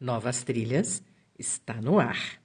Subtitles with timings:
[0.00, 1.02] Novas Trilhas
[1.36, 2.40] está no ar.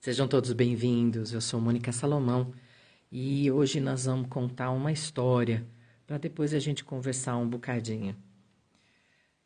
[0.00, 1.32] Sejam todos bem-vindos.
[1.32, 2.54] Eu sou Mônica Salomão
[3.10, 5.66] e hoje nós vamos contar uma história
[6.06, 8.14] para depois a gente conversar um bocadinho.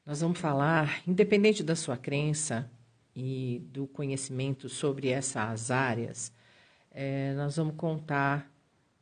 [0.04, 2.70] Nós vamos falar, independente da sua crença
[3.20, 6.32] e do conhecimento sobre essas áreas,
[6.88, 8.48] é, nós vamos contar,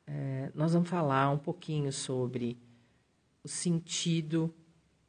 [0.07, 2.57] é, nós vamos falar um pouquinho sobre
[3.45, 4.55] o sentido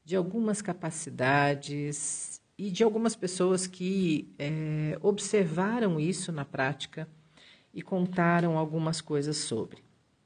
[0.03, 7.07] de algumas capacidades e de algumas pessoas que é, observaram isso na prática
[7.73, 9.77] e contaram algumas coisas sobre.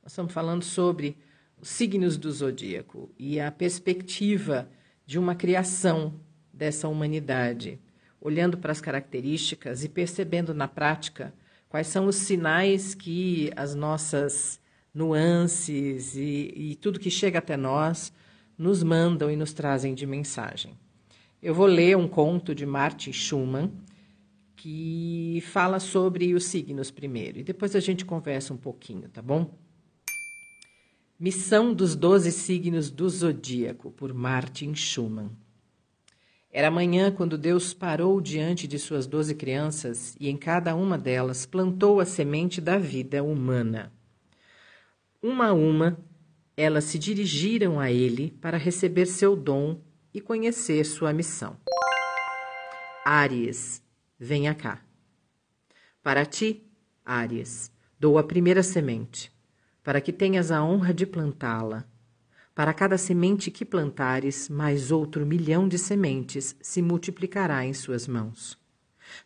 [0.02, 1.16] Nós estamos falando sobre
[1.62, 4.68] os signos do zodíaco e a perspectiva
[5.06, 6.20] de uma criação
[6.52, 7.80] dessa humanidade,
[8.22, 11.34] olhando para as características e percebendo na prática
[11.68, 14.62] quais são os sinais que as nossas
[14.94, 18.14] nuances e, e tudo que chega até nós
[18.58, 20.78] nos mandam e nos trazem de mensagem.
[21.42, 23.72] Eu vou ler um conto de Martin Schumann
[24.56, 29.58] que fala sobre os signos primeiro e depois a gente conversa um pouquinho, tá bom?
[31.20, 35.32] Missão dos Doze Signos do Zodíaco, por Martin Schumann.
[36.54, 41.46] Era manhã quando Deus parou diante de suas doze crianças e em cada uma delas
[41.46, 43.92] plantou a semente da vida humana.
[45.24, 45.98] Uma a uma,
[46.58, 49.80] elas se dirigiram a ele para receber seu dom
[50.14, 51.56] e conhecer sua missão.
[53.06, 53.82] Áries,
[54.20, 54.82] venha cá.
[56.04, 56.70] Para ti,
[57.06, 59.32] Áries, dou a primeira semente,
[59.82, 61.86] para que tenhas a honra de plantá-la.
[62.54, 68.58] Para cada semente que plantares, mais outro milhão de sementes se multiplicará em suas mãos.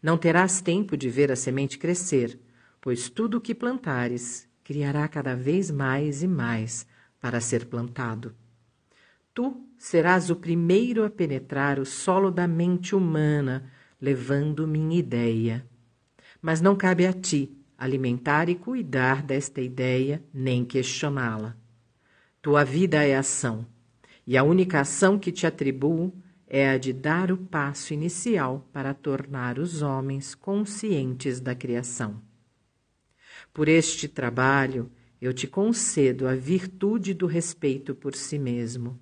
[0.01, 2.39] Não terás tempo de ver a semente crescer,
[2.79, 6.85] pois tudo o que plantares criará cada vez mais e mais
[7.19, 8.35] para ser plantado.
[9.33, 15.65] Tu serás o primeiro a penetrar o solo da mente humana, levando minha ideia.
[16.41, 21.57] Mas não cabe a ti alimentar e cuidar desta ideia, nem questioná-la.
[22.45, 23.65] Tua vida é ação,
[24.27, 26.13] e a única ação que te atribuo
[26.45, 32.21] é a de dar o passo inicial para tornar os homens conscientes da criação.
[33.51, 38.99] Por este trabalho, eu te concedo a virtude do respeito por si mesmo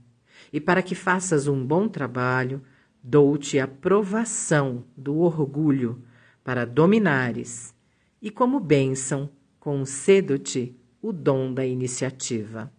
[0.53, 2.63] e para que faças um bom trabalho,
[3.03, 6.01] dou-te a provação do orgulho
[6.45, 7.75] para dominares,
[8.21, 12.71] e como bênção, concedo-te o dom da iniciativa.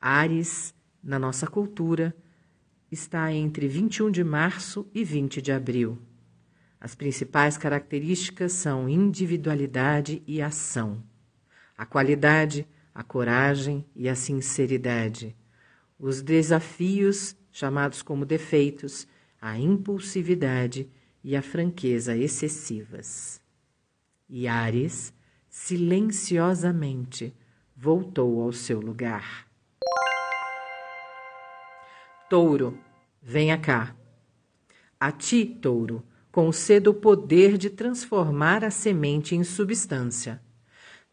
[0.00, 2.14] Ares, na nossa cultura,
[2.90, 5.98] está entre 21 de março e 20 de abril.
[6.80, 11.02] As principais características são individualidade e ação,
[11.76, 15.36] a qualidade, a coragem e a sinceridade
[15.98, 19.08] os desafios, chamados como defeitos,
[19.40, 20.88] a impulsividade
[21.24, 23.42] e a franqueza excessivas.
[24.28, 25.12] E Ares,
[25.48, 27.34] silenciosamente,
[27.76, 29.47] voltou ao seu lugar.
[32.28, 32.78] Touro,
[33.22, 33.96] venha cá.
[35.00, 40.38] A ti, touro, concedo o poder de transformar a semente em substância.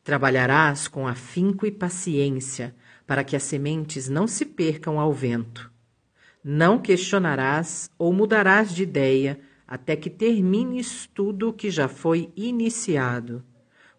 [0.03, 2.75] Trabalharás com afinco e paciência
[3.07, 5.71] para que as sementes não se percam ao vento.
[6.43, 13.41] Não questionarás ou mudarás de ideia até que termines tudo o que já foi iniciado,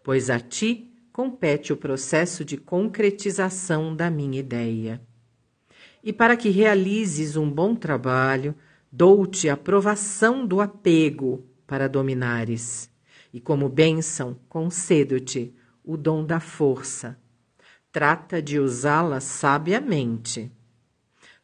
[0.03, 5.01] pois a ti compete o processo de concretização da minha ideia.
[6.07, 8.55] E para que realizes um bom trabalho,
[8.89, 12.89] dou-te a provação do apego para dominares,
[13.33, 15.53] e como bênção concedo-te
[15.83, 17.19] o dom da força
[17.91, 20.51] trata de usá-la sabiamente.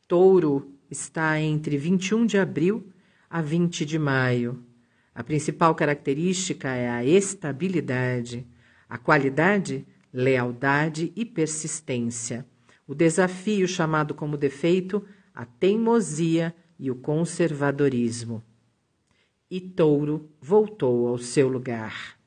[0.08, 2.88] Touro está entre 21 de abril
[3.28, 4.64] a 20 de maio.
[5.16, 8.46] A principal característica é a estabilidade,
[8.88, 12.46] a qualidade, lealdade e persistência.
[12.88, 18.44] O desafio, chamado como defeito, a teimosia e o conservadorismo.
[19.50, 22.20] E Touro voltou ao seu lugar.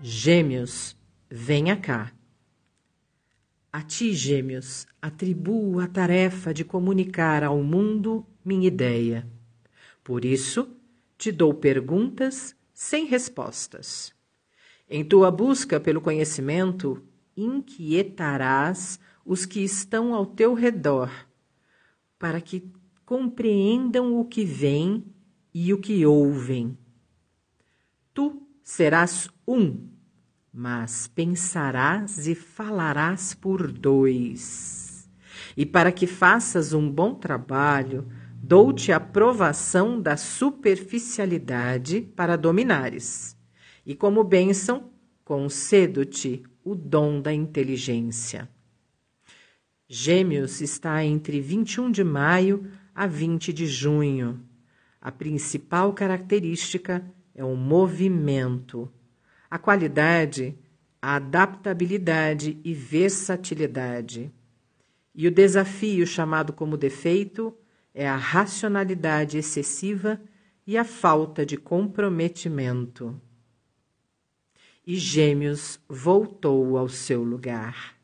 [0.00, 0.96] Gêmeos,
[1.30, 2.12] venha cá.
[3.72, 9.26] A ti, Gêmeos, atribuo a tarefa de comunicar ao mundo minha ideia.
[10.04, 10.76] Por isso,
[11.16, 14.12] te dou perguntas sem respostas.
[14.94, 17.02] Em tua busca pelo conhecimento,
[17.34, 21.10] inquietarás os que estão ao teu redor,
[22.18, 22.70] para que
[23.02, 25.02] compreendam o que vem
[25.54, 26.76] e o que ouvem.
[28.12, 29.88] Tu serás um,
[30.52, 35.08] mas pensarás e falarás por dois.
[35.56, 43.40] E para que faças um bom trabalho, dou-te a provação da superficialidade para dominares.
[43.84, 44.90] E como bênção,
[45.24, 48.48] concedo-te o dom da inteligência.
[49.88, 54.40] Gêmeos está entre 21 de maio a 20 de junho.
[55.00, 58.90] A principal característica é o movimento.
[59.50, 60.56] A qualidade,
[61.00, 64.32] a adaptabilidade e versatilidade.
[65.14, 67.54] E o desafio chamado como defeito
[67.92, 70.20] é a racionalidade excessiva
[70.66, 73.20] e a falta de comprometimento.
[74.84, 77.96] E Gêmeos voltou ao seu lugar.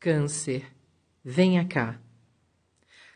[0.00, 0.64] Câncer,
[1.22, 2.00] venha cá.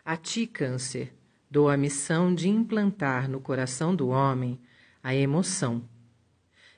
[0.05, 1.15] A ti, Câncer,
[1.50, 4.61] dou a missão de implantar no coração do homem
[5.03, 5.83] a emoção.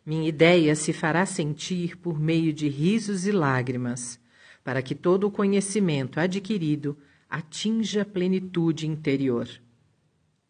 [0.07, 4.21] Minha ideia se fará sentir por meio de risos e lágrimas,
[4.63, 6.97] para que todo o conhecimento adquirido
[7.29, 9.49] atinja a plenitude interior.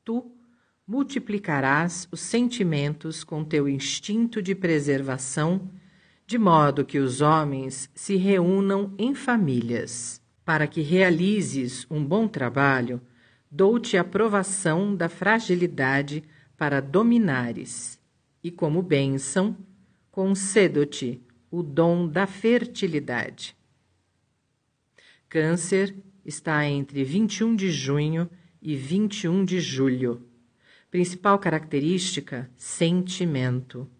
[0.05, 0.31] Tu
[0.92, 5.70] multiplicarás os sentimentos com teu instinto de preservação,
[6.26, 10.20] de modo que os homens se reúnam em famílias.
[10.44, 13.00] Para que realizes um bom trabalho,
[13.50, 16.22] dou-te a provação da fragilidade
[16.58, 17.98] para dominares,
[18.44, 19.56] e como bênção,
[20.10, 23.56] concedo-te o dom da fertilidade.
[25.26, 28.28] Câncer está entre 21 de junho
[28.60, 30.28] e 21 de julho.
[30.92, 33.90] Principal característica: sentimento.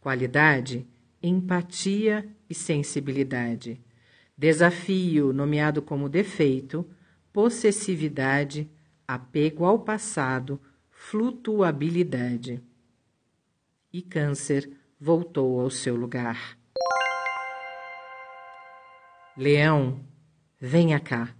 [0.00, 0.84] Qualidade:
[1.22, 3.80] empatia e sensibilidade.
[4.36, 6.84] Desafio, nomeado como defeito:
[7.32, 8.68] possessividade,
[9.06, 10.60] apego ao passado,
[10.90, 12.60] flutuabilidade.
[13.92, 14.68] E Câncer
[14.98, 16.58] voltou ao seu lugar.
[19.36, 20.04] Leão,
[20.60, 21.36] venha cá.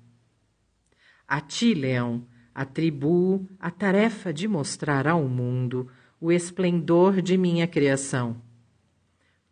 [1.26, 5.88] A ti, Leão, atribuo a tarefa de mostrar ao mundo
[6.20, 8.36] o esplendor de minha criação.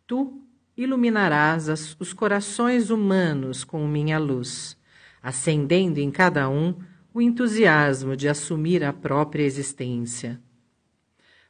[0.07, 0.41] Tu
[0.75, 4.77] iluminarás as, os corações humanos com minha luz,
[5.21, 6.75] acendendo em cada um
[7.13, 10.39] o entusiasmo de assumir a própria existência.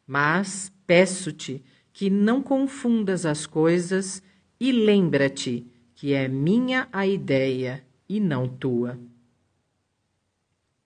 [0.08, 1.64] Mas peço-te
[1.94, 4.24] que não confundas as coisas
[4.60, 9.00] e lembra-te que é minha a ideia e não tua.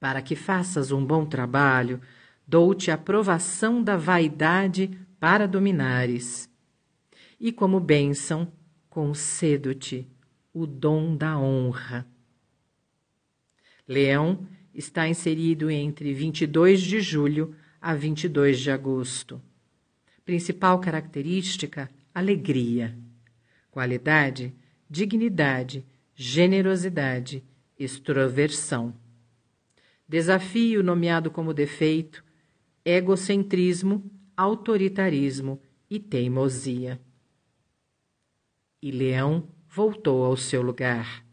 [0.06, 2.00] Para que faças um bom trabalho,
[2.48, 6.48] dou-te a provação da vaidade para dominares.
[7.40, 8.54] E como bênção,
[8.88, 10.08] concedo-te
[10.54, 12.06] o dom da honra.
[13.88, 19.42] Leão está inserido entre 22 de julho a 22 de agosto.
[20.24, 22.96] Principal característica: alegria.
[23.72, 24.54] Qualidade:
[24.88, 27.44] dignidade, generosidade,
[27.80, 28.94] extroversão.
[30.08, 32.24] Desafio nomeado como defeito:
[32.84, 37.02] egocentrismo, autoritarismo e teimosia.
[38.82, 41.26] E Leão voltou ao seu lugar.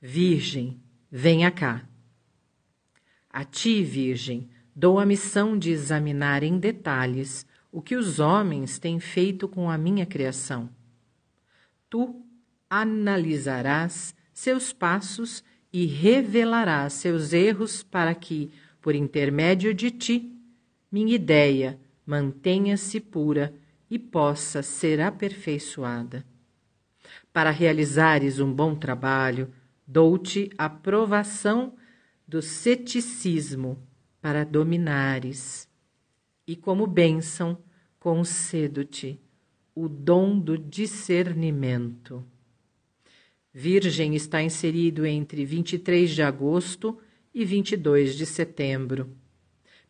[0.00, 0.80] Virgem,
[1.10, 1.88] venha cá.
[3.30, 9.00] A ti, Virgem, dou a missão de examinar em detalhes o que os homens têm
[9.00, 10.70] feito com a minha criação.
[11.90, 12.24] Tu
[12.70, 18.50] analisarás seus passos e revelará seus erros para que,
[18.82, 20.30] por intermédio de ti,
[20.92, 23.54] minha ideia mantenha-se pura
[23.90, 26.22] e possa ser aperfeiçoada.
[27.32, 29.50] Para realizares um bom trabalho,
[29.86, 31.74] dou-te a provação
[32.28, 33.82] do ceticismo
[34.20, 35.66] para dominares,
[36.46, 37.56] e como bênção
[37.98, 39.18] concedo-te
[39.74, 42.22] o dom do discernimento.
[43.58, 47.00] Virgem está inserido entre 23 de agosto
[47.32, 49.16] e 22 de setembro.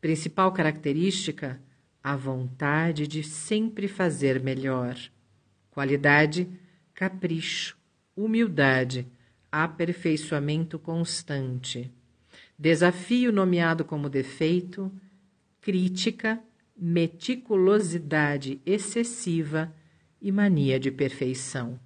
[0.00, 1.61] Principal característica:
[2.00, 4.96] a vontade de sempre fazer melhor.
[5.68, 6.49] Qualidade:
[6.94, 7.76] capricho,
[8.14, 9.04] humildade,
[9.50, 11.90] aperfeiçoamento constante.
[12.56, 14.92] Desafio nomeado como defeito:
[15.61, 16.40] crítica,
[16.76, 19.75] meticulosidade excessiva
[20.23, 21.80] e mania de perfeição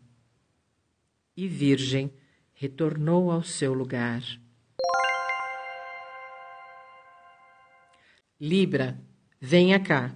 [1.40, 2.12] e virgem
[2.52, 4.22] retornou ao seu lugar.
[8.38, 9.02] Libra,
[9.40, 10.14] venha cá.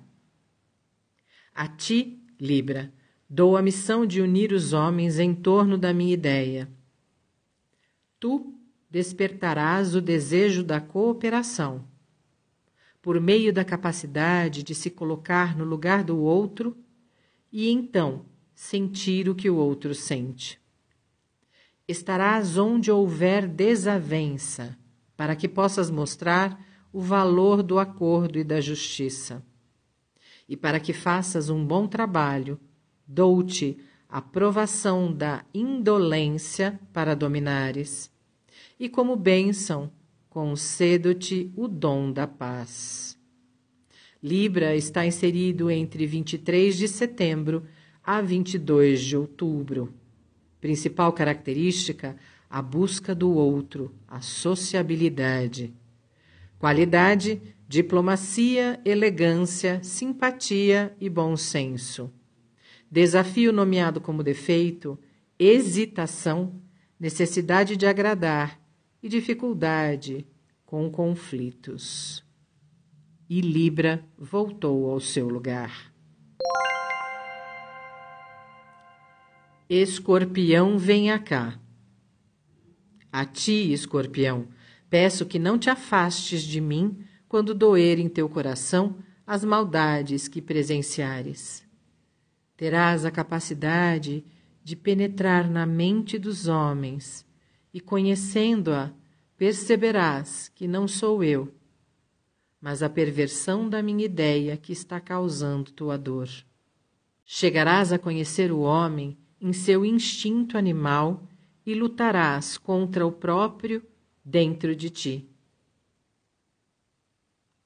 [1.54, 2.93] A ti, Libra,
[3.26, 6.71] dou a missão de unir os homens em torno da minha ideia.
[8.21, 8.54] Tu
[8.90, 11.88] despertarás o desejo da cooperação.
[13.00, 16.76] Por meio da capacidade de se colocar no lugar do outro
[17.50, 20.62] e então sentir o que o outro sente.
[21.87, 24.76] Estarás onde houver desavença,
[25.17, 26.59] para que possas mostrar
[26.93, 29.45] o valor do acordo e da justiça.
[30.49, 32.59] E para que faças um bom trabalho,
[33.07, 38.11] dou-te a provação da indolência para dominares,
[38.79, 39.91] e como bênção,
[40.31, 43.19] concedo-te o dom da paz.
[44.23, 47.64] Libra está inserido entre 23 de setembro
[48.03, 49.93] a 22 de outubro.
[50.64, 52.16] Principal característica:
[52.49, 55.75] a busca do outro, a sociabilidade.
[56.59, 62.11] Qualidade: diplomacia, elegância, simpatia e bom senso.
[62.90, 64.99] Desafio nomeado como defeito:
[65.38, 66.59] hesitação,
[66.99, 68.59] necessidade de agradar
[69.02, 70.26] e dificuldade
[70.64, 72.25] com conflitos.
[73.28, 75.93] E Libra voltou ao seu lugar.
[79.68, 81.59] Escorpião, venha cá.
[83.11, 84.47] A ti, escorpião,
[84.90, 90.42] peço que não te afastes de mim quando doer em teu coração as maldades que
[90.42, 91.66] presenciares.
[92.59, 94.23] Terás a capacidade
[94.62, 97.26] de penetrar na mente dos homens
[97.73, 98.92] e, conhecendo-a,
[99.35, 101.54] perceberás que não sou eu,
[102.61, 106.28] mas a perversão da minha ideia que está causando tua dor.
[107.25, 111.28] Chegarás a conhecer o homem em seu instinto animal
[111.66, 113.84] e lutarás contra o próprio
[114.24, 115.28] dentro de ti.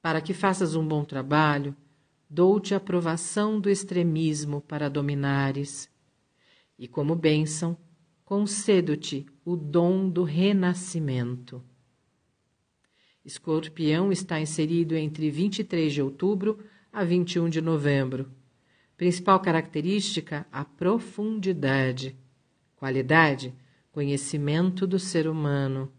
[0.03, 1.77] Para que faças um bom trabalho,
[2.29, 5.89] dou-te a aprovação do extremismo para dominares,
[6.77, 7.79] e como bênção,
[8.25, 11.63] concedo-te o dom do renascimento.
[13.25, 16.59] Escorpião está inserido entre 23 de outubro
[16.93, 18.29] a 21 de novembro.
[18.99, 22.19] Principal característica: a profundidade.
[22.75, 23.55] Qualidade:
[23.93, 25.93] conhecimento do ser humano.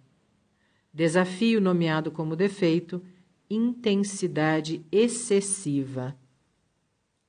[0.94, 3.02] Desafio nomeado como defeito:
[3.50, 6.14] intensidade excessiva.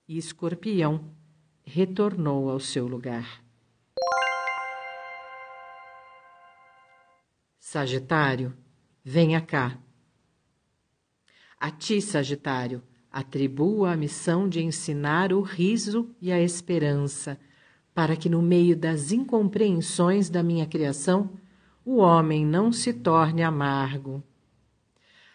[0.08, 1.04] E Escorpião
[1.62, 3.40] retornou ao seu lugar.
[7.60, 8.56] Sagitário,
[9.04, 9.78] venha cá.
[11.60, 17.36] A ti, Sagitário, Atribuo a missão de ensinar o riso e a esperança,
[17.92, 21.30] para que no meio das incompreensões da minha criação,
[21.84, 24.22] o homem não se torne amargo.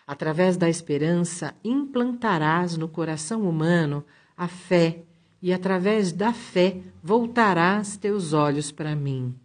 [0.08, 4.06] Através da esperança, implantarás no coração humano
[4.38, 5.04] a fé,
[5.42, 9.36] e através da fé voltarás teus olhos para mim.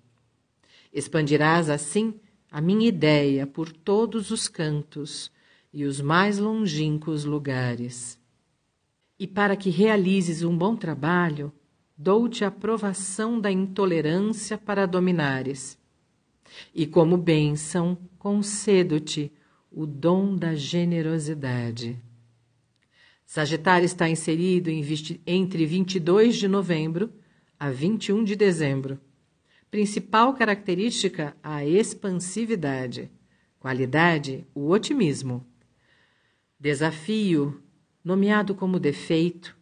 [0.92, 2.14] Expandirás assim
[2.50, 5.32] a minha ideia por todos os cantos
[5.72, 8.19] e os mais longínquos lugares.
[9.20, 11.52] E para que realizes um bom trabalho,
[11.94, 15.78] dou-te a aprovação da intolerância para dominares.
[16.74, 19.30] E como bênção, concedo-te
[19.70, 22.00] o dom da generosidade.
[23.26, 24.70] Sagitário está inserido
[25.26, 27.12] entre 22 de novembro
[27.58, 28.98] a 21 de dezembro.
[29.70, 33.10] Principal característica, a expansividade.
[33.58, 35.46] Qualidade, o otimismo.
[36.58, 37.62] Desafio,
[38.04, 39.57] nomeado como defeito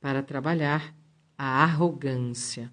[0.00, 0.94] para trabalhar
[1.36, 2.70] a arrogância.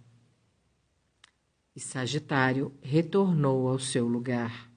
[1.75, 4.69] E Sagitário retornou ao seu lugar.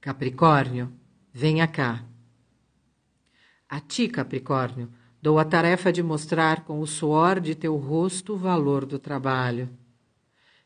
[0.00, 0.92] Capricórnio,
[1.32, 2.04] venha cá.
[3.68, 8.36] A ti, Capricórnio, dou a tarefa de mostrar com o suor de teu rosto o
[8.36, 9.68] valor do trabalho.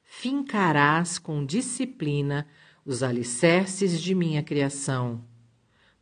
[0.05, 2.47] Fincarás com disciplina
[2.85, 5.25] os alicerces de minha criação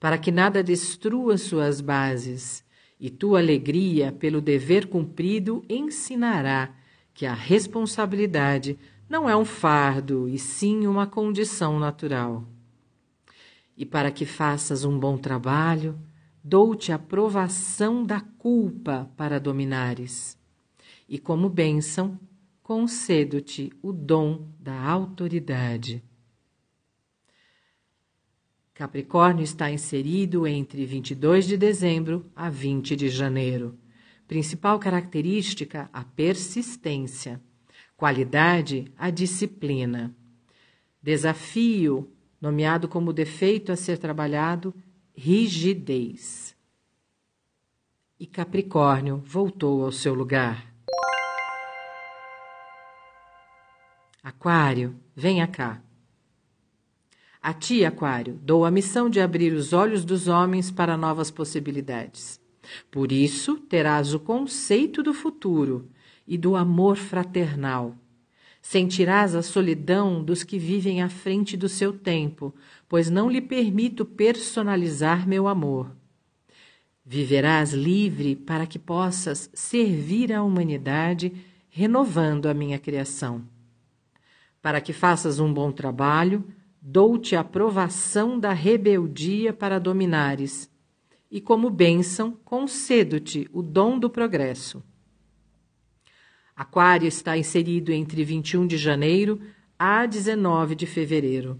[0.00, 2.64] para que nada destrua suas bases,
[2.98, 6.74] e tua alegria pelo dever cumprido ensinará
[7.12, 8.78] que a responsabilidade
[9.08, 12.44] não é um fardo, e sim uma condição natural.
[13.76, 15.98] E para que faças um bom trabalho,
[16.42, 20.38] dou-te a provação da culpa para dominares.
[21.08, 22.18] E como bênção,
[22.62, 26.02] concedo-te o dom da autoridade.
[28.80, 33.78] Capricórnio está inserido entre 22 de dezembro a 20 de janeiro.
[34.26, 37.42] Principal característica: a persistência.
[37.94, 40.16] Qualidade: a disciplina.
[41.02, 42.10] Desafio,
[42.40, 44.74] nomeado como defeito a ser trabalhado:
[45.14, 46.56] rigidez.
[48.18, 50.72] e Capricórnio voltou ao seu lugar.
[54.22, 55.82] Aquário, venha cá.
[57.42, 62.38] A ti, Aquário, dou a missão de abrir os olhos dos homens para novas possibilidades.
[62.90, 65.88] Por isso, terás o conceito do futuro
[66.28, 67.96] e do amor fraternal.
[68.60, 72.54] Sentirás a solidão dos que vivem à frente do seu tempo,
[72.86, 75.90] pois não lhe permito personalizar meu amor.
[77.06, 81.32] Viverás livre para que possas servir à humanidade,
[81.70, 83.42] renovando a minha criação.
[84.60, 86.44] Para que faças um bom trabalho,
[86.80, 90.70] dou-te a provação da rebeldia para dominares,
[91.30, 94.82] e como bênção concedo-te o dom do progresso.
[96.56, 99.40] Aquário está inserido entre 21 de janeiro
[99.78, 101.58] a 19 de fevereiro.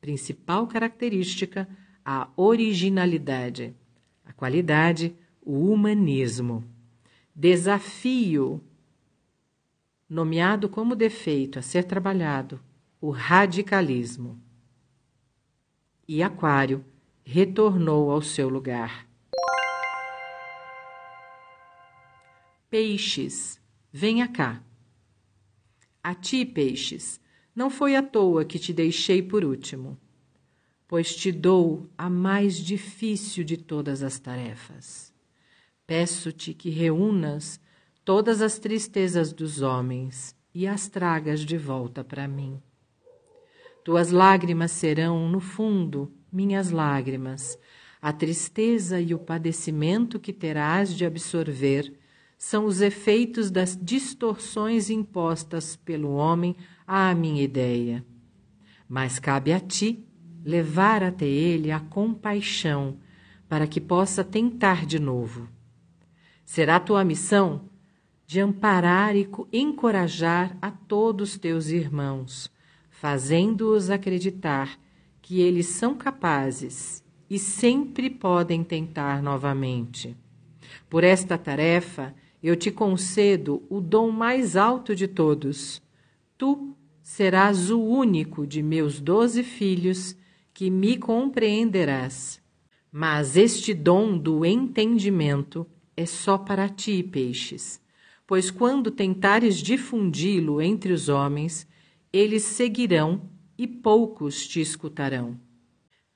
[0.00, 1.68] Principal característica,
[2.04, 3.74] a originalidade.
[4.24, 6.64] A qualidade, o humanismo.
[7.34, 8.60] Desafio,
[10.08, 12.60] nomeado como defeito a ser trabalhado,
[13.00, 14.42] o radicalismo.
[16.06, 16.84] E Aquário
[17.24, 19.06] retornou ao seu lugar.
[22.68, 23.60] Peixes,
[23.92, 24.62] venha cá.
[26.02, 27.20] A ti, peixes,
[27.54, 29.98] não foi à toa que te deixei por último,
[30.86, 35.12] pois te dou a mais difícil de todas as tarefas.
[35.86, 37.60] Peço-te que reúnas
[38.04, 42.60] todas as tristezas dos homens e as tragas de volta para mim.
[43.88, 47.58] Tuas lágrimas serão, no fundo, minhas lágrimas.
[48.02, 51.98] A tristeza e o padecimento que terás de absorver
[52.36, 56.54] são os efeitos das distorções impostas pelo homem
[56.86, 58.04] à minha ideia.
[58.86, 60.06] Mas cabe a ti
[60.44, 62.98] levar até ele a compaixão
[63.48, 65.48] para que possa tentar de novo.
[66.44, 67.70] Será tua missão
[68.26, 72.52] de amparar e encorajar a todos teus irmãos,
[73.00, 74.78] fazendo-os acreditar
[75.22, 80.16] que eles são capazes e sempre podem tentar novamente.
[80.90, 85.80] Por esta tarefa, eu te concedo o dom mais alto de todos.
[86.36, 90.16] Tu serás o único de meus doze filhos
[90.52, 92.40] que me compreenderás.
[92.90, 95.64] Mas este dom do entendimento
[95.96, 97.80] é só para ti, peixes
[98.28, 101.66] pois quando tentares difundi-lo entre os homens,
[102.12, 105.38] eles seguirão e poucos te escutarão.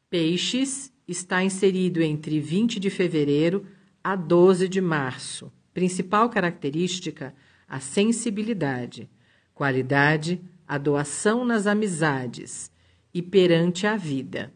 [0.09, 3.67] Peixes está inserido entre 20 de fevereiro
[4.03, 5.53] a 12 de março.
[5.75, 7.35] Principal característica:
[7.69, 9.11] a sensibilidade,
[9.55, 12.71] qualidade, a doação nas amizades
[13.13, 14.53] e perante a vida.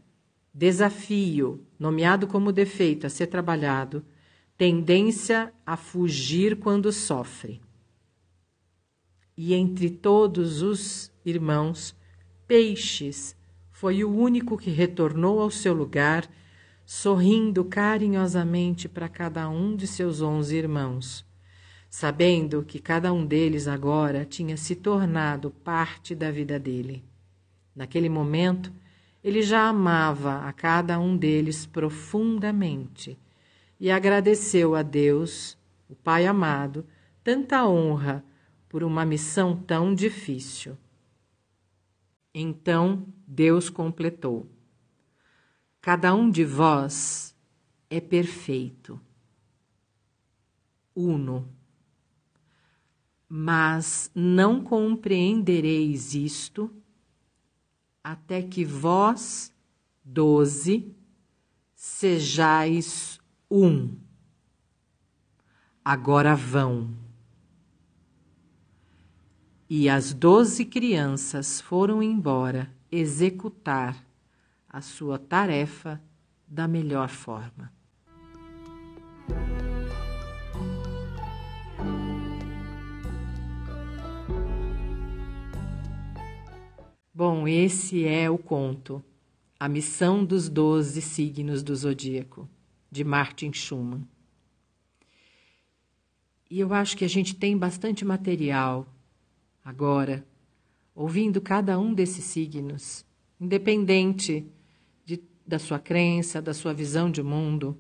[0.53, 4.05] Desafio, nomeado como defeito a ser trabalhado,
[4.57, 7.61] tendência a fugir quando sofre.
[9.37, 11.95] E entre todos os irmãos,
[12.47, 13.35] Peixes
[13.73, 16.27] foi o único que retornou ao seu lugar,
[16.85, 21.27] sorrindo carinhosamente para cada um de seus onze irmãos,
[21.91, 27.05] sabendo que cada um deles agora tinha se tornado parte da vida dele.
[27.75, 28.73] Naquele momento,
[29.23, 33.19] ele já amava a cada um deles profundamente
[33.81, 35.59] e agradeceu a Deus,
[35.91, 36.87] o Pai amado,
[37.25, 38.25] tanta honra
[38.69, 40.77] por uma missão tão difícil.
[42.39, 44.47] Então Deus completou:
[45.81, 47.35] Cada um de vós
[47.89, 49.01] é perfeito,
[50.95, 51.49] uno,
[53.27, 56.71] mas não compreendereis isto
[58.05, 59.51] até que vós,
[60.05, 60.95] doze,
[61.75, 63.19] sejais
[63.51, 63.97] um.
[65.83, 67.06] Agora vão.
[69.69, 74.07] E as doze crianças foram embora executar
[74.69, 76.01] a sua tarefa
[76.47, 77.73] da melhor forma.
[87.13, 89.03] Bom, esse é o conto,
[89.59, 92.49] a missão dos doze signos do zodíaco
[92.89, 94.07] de Martin Schumann.
[96.49, 98.87] E eu acho que a gente tem bastante material
[99.67, 100.25] agora,
[100.95, 103.05] ouvindo cada um desses signos,
[103.41, 104.47] independente
[105.05, 107.77] de, da sua crença, da sua visão de mundo,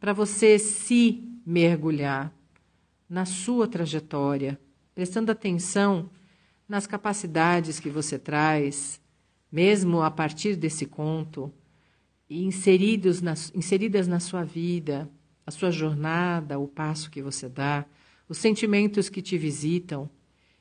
[0.00, 2.34] para você se mergulhar
[3.06, 4.58] na sua trajetória,
[4.94, 6.08] prestando atenção
[6.66, 8.98] nas capacidades que você traz,
[9.52, 11.52] mesmo a partir desse conto,
[12.30, 15.10] inseridos na, inseridas na sua vida,
[15.46, 17.84] a sua jornada, o passo que você dá,
[18.30, 20.08] os sentimentos que te visitam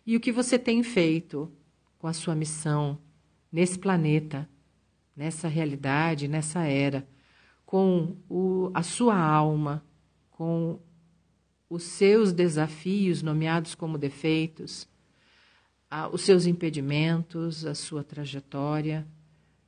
[0.06, 1.52] e o que você tem feito
[2.00, 2.98] com a sua missão
[3.52, 4.50] nesse planeta,
[5.16, 7.08] nessa realidade, nessa era,
[7.66, 9.84] com o, a sua alma,
[10.32, 10.80] com
[11.70, 14.90] os seus desafios nomeados como defeitos,
[15.90, 19.08] a, os seus impedimentos, a sua trajetória,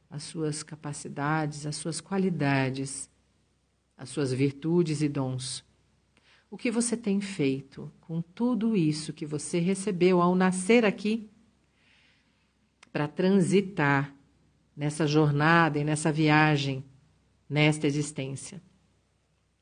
[0.09, 3.09] as suas capacidades, as suas qualidades,
[3.97, 5.63] as suas virtudes e dons.
[6.53, 11.27] O que você tem feito com tudo isso que você recebeu ao nascer aqui
[12.91, 14.13] para transitar
[14.77, 16.83] nessa jornada e nessa viagem,
[17.49, 18.61] nesta existência?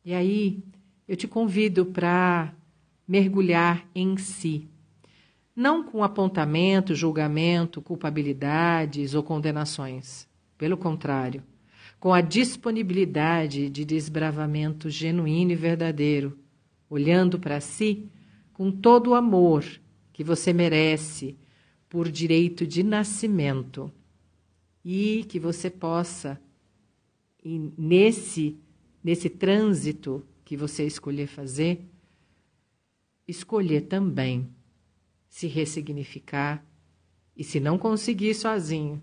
[0.04, 0.62] E aí,
[1.08, 2.54] eu te convido para
[3.08, 4.67] mergulhar em si.
[5.56, 10.27] Não com apontamento, julgamento, culpabilidades ou condenações.
[10.58, 11.41] Pelo contrário,
[12.01, 16.40] com a disponibilidade de desbravamento genuíno e verdadeiro,
[16.91, 18.12] olhando para si
[18.51, 19.65] com todo o amor
[20.12, 21.38] que você merece
[21.88, 23.89] por direito de nascimento
[24.84, 26.39] e que você possa,
[27.77, 28.60] nesse,
[29.01, 31.89] nesse trânsito que você escolher fazer,
[33.25, 34.49] escolher também
[35.30, 36.65] se ressignificar
[37.38, 39.01] e, se não conseguir sozinho,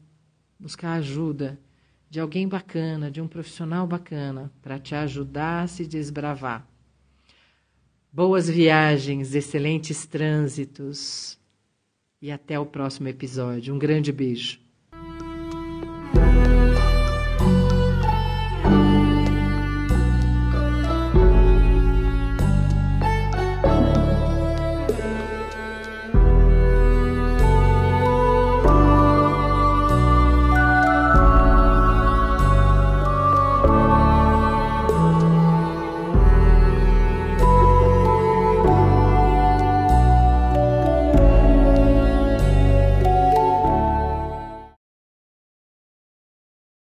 [0.61, 1.59] buscar ajuda
[2.11, 6.69] de alguém bacana, de um profissional bacana, para te ajudar a se desbravar.
[8.11, 11.39] Boas viagens, excelentes trânsitos
[12.23, 13.75] e até o próximo episódio.
[13.75, 14.59] Um grande beijo.